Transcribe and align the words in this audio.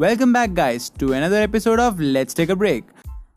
Welcome 0.00 0.32
back, 0.32 0.54
guys, 0.54 0.88
to 0.98 1.12
another 1.12 1.42
episode 1.42 1.78
of 1.78 2.00
Let's 2.00 2.32
Take 2.32 2.48
a 2.48 2.56
Break. 2.56 2.84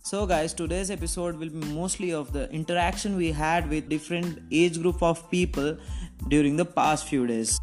So, 0.02 0.26
guys, 0.26 0.54
today's 0.54 0.90
episode 0.90 1.36
will 1.36 1.50
be 1.50 1.66
mostly 1.74 2.14
of 2.14 2.32
the 2.32 2.50
interaction 2.52 3.18
we 3.18 3.34
had 3.34 3.70
with 3.70 3.90
different 3.90 4.40
age 4.50 4.82
group 4.82 5.04
of 5.04 5.30
people 5.30 5.76
during 6.30 6.56
the 6.56 6.64
past 6.64 7.10
few 7.10 7.28
days. 7.28 7.60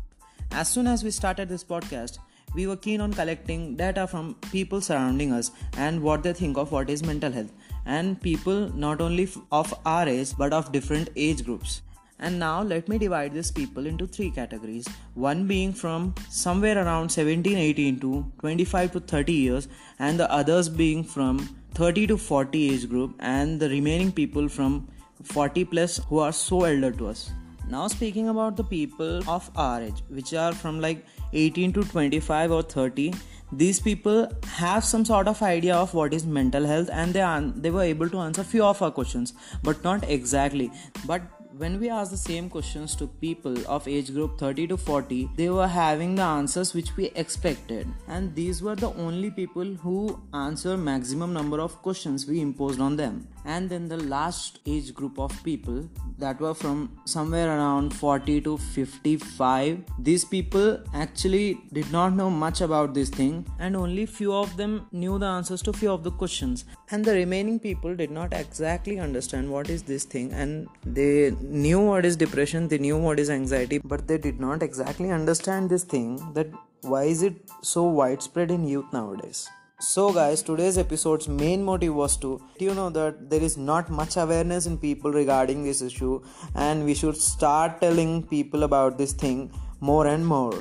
As 0.52 0.68
soon 0.68 0.86
as 0.86 1.02
we 1.02 1.10
started 1.10 1.48
this 1.48 1.64
podcast, 1.64 2.18
we 2.55 2.66
were 2.66 2.77
keen 2.77 3.00
on 3.00 3.14
collecting 3.14 3.74
data 3.74 4.06
from 4.06 4.34
people 4.52 4.82
surrounding 4.82 5.32
us 5.32 5.51
and 5.78 6.02
what 6.02 6.23
they 6.23 6.34
think 6.34 6.59
of 6.59 6.70
what 6.70 6.91
is 6.91 7.02
mental 7.02 7.32
health 7.32 7.52
and 7.87 8.20
people 8.20 8.69
not 8.74 9.01
only 9.01 9.27
of 9.51 9.73
our 9.87 10.06
age 10.06 10.34
but 10.37 10.52
of 10.52 10.73
different 10.73 11.09
age 11.16 11.42
groups 11.42 11.80
and 12.21 12.39
now 12.39 12.62
let 12.62 12.89
me 12.89 12.98
divide 12.98 13.34
these 13.34 13.50
people 13.50 13.87
into 13.87 14.06
three 14.06 14.30
categories. 14.30 14.87
One 15.15 15.47
being 15.47 15.73
from 15.73 16.15
somewhere 16.28 16.78
around 16.84 17.11
17 17.11 17.56
18 17.56 18.01
to 18.01 18.24
25 18.41 18.92
to 18.92 19.01
30 19.01 19.33
years 19.33 19.69
and 19.98 20.20
the 20.20 20.30
others 20.30 20.69
being 20.69 21.02
from 21.02 21.38
30 21.75 22.06
to 22.09 22.16
40 22.19 22.70
age 22.70 22.88
group 22.88 23.14
and 23.20 23.59
the 23.59 23.69
remaining 23.69 24.12
people 24.12 24.48
from 24.48 24.88
40 25.23 25.64
plus 25.64 25.98
who 26.09 26.19
are 26.19 26.33
so 26.33 26.64
elder 26.64 26.92
to 26.92 27.09
us. 27.09 27.30
Now 27.69 27.88
speaking 27.88 28.28
about 28.28 28.56
the 28.56 28.64
people 28.64 29.28
of 29.30 29.50
our 29.56 29.83
age 29.83 30.02
which 30.09 30.34
are 30.34 30.52
from 30.52 30.80
like 30.80 31.05
18 31.33 31.73
to 31.75 31.84
25 31.84 32.50
or 32.52 32.62
30 32.62 33.12
these 33.52 33.80
people 33.80 34.28
have 34.47 34.84
some 34.84 35.05
sort 35.05 35.27
of 35.27 35.42
idea 35.42 35.75
of 35.75 35.92
what 35.92 36.14
is 36.14 36.25
mental 36.25 36.64
health 36.64 36.89
and 36.92 37.12
they 37.12 37.20
are 37.20 37.41
they 37.41 37.70
were 37.70 37.83
able 37.83 38.09
to 38.09 38.19
answer 38.19 38.45
few 38.45 38.64
of 38.64 38.80
our 38.80 38.91
questions 38.91 39.34
but 39.62 39.83
not 39.83 40.09
exactly. 40.09 40.70
But 41.06 41.23
when 41.56 41.80
we 41.80 41.88
asked 41.90 42.10
the 42.10 42.16
same 42.16 42.48
questions 42.48 42.95
to 42.96 43.06
people 43.06 43.56
of 43.66 43.86
age 43.88 44.12
group 44.12 44.38
30 44.38 44.68
to 44.68 44.77
40 44.77 45.30
they 45.36 45.48
were 45.50 45.66
having 45.66 46.14
the 46.14 46.22
answers 46.22 46.75
which 46.75 46.97
we 46.97 47.06
expected. 47.14 47.86
And 48.08 48.34
these 48.34 48.62
were 48.62 48.77
the 48.77 48.92
only 48.94 49.30
people 49.30 49.64
who 49.64 50.20
answer 50.33 50.77
maximum 50.77 51.33
number 51.33 51.60
of 51.60 51.80
questions 51.83 52.27
we 52.27 52.41
imposed 52.41 52.80
on 52.80 52.97
them. 52.97 53.27
And 53.44 53.69
then 53.69 53.88
the 53.88 53.97
last 53.97 54.60
age 54.66 54.94
group 54.94 55.19
of 55.19 55.33
people 55.42 55.88
that 56.19 56.41
were 56.41 56.55
from 56.55 56.97
somewhere 57.05 57.48
around 57.48 57.94
40 57.94 58.42
to 58.42 58.58
55 58.58 59.78
these 59.98 60.25
people 60.25 60.78
actually 60.94 61.58
did 61.72 61.91
not 61.91 62.12
know 62.12 62.28
much 62.28 62.60
about 62.60 62.92
this 62.92 63.08
thing 63.08 63.47
and 63.58 63.75
only 63.75 64.05
few 64.05 64.34
of 64.34 64.56
them 64.58 64.86
knew 64.92 65.19
the 65.19 65.27
answers 65.27 65.62
to 65.62 65.72
few 65.72 65.91
of 65.91 66.05
the 66.05 66.10
questions. 66.10 66.64
And 66.91 67.05
the 67.05 67.14
remaining 67.14 67.58
people 67.58 67.94
did 67.97 68.10
not 68.10 68.32
exactly 68.32 68.98
understand 68.98 69.50
what 69.50 69.70
is 69.70 69.82
this 69.82 70.05
thing 70.05 70.32
and 70.32 70.69
they 70.84 71.32
knew 71.42 71.80
what 71.80 72.05
is 72.05 72.16
depression 72.16 72.69
they 72.69 72.78
knew 72.78 72.96
what 72.96 73.20
is 73.20 73.30
anxiety 73.30 73.78
but 73.78 74.06
they 74.06 74.19
did 74.19 74.41
not 74.41 74.62
exactly 74.62 75.10
understand 75.10 75.69
this 75.69 75.84
thing 75.84 76.16
that 76.34 76.48
why 76.82 77.05
is 77.05 77.22
it 77.22 77.34
so 77.62 77.84
widespread 77.84 78.50
in 78.50 78.64
youth 78.66 78.92
nowadays 78.92 79.48
so, 79.82 80.12
guys, 80.12 80.42
today's 80.42 80.77
episode's 80.77 81.27
main 81.27 81.64
motive 81.64 81.94
was 81.94 82.19
to 82.19 82.38
you 82.58 82.74
know 82.74 82.91
that 82.91 83.30
there 83.30 83.41
is 83.41 83.56
not 83.56 83.88
much 83.88 84.19
awareness 84.19 84.66
in 84.66 84.77
people 84.77 85.10
regarding 85.10 85.64
this 85.64 85.80
issue, 85.80 86.20
and 86.55 86.84
we 86.84 86.92
should 86.92 87.16
start 87.16 87.80
telling 87.80 88.22
people 88.25 88.64
about 88.64 88.98
this 88.98 89.14
thing 89.14 89.50
more 89.80 90.06
and 90.06 90.27
more. 90.27 90.52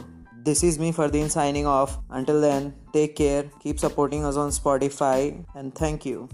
This 0.46 0.64
is 0.64 0.80
me, 0.80 0.94
Fardeen, 0.94 1.30
signing 1.30 1.68
off. 1.68 1.98
Until 2.10 2.40
then, 2.40 2.74
take 2.94 3.18
care, 3.18 3.44
keep 3.60 3.78
supporting 3.78 4.24
us 4.24 4.38
on 4.38 4.52
Spotify, 4.52 5.46
and 5.54 5.76
thank 5.76 6.06
you. 6.06 6.30